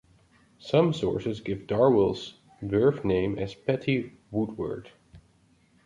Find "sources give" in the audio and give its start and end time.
0.93-1.67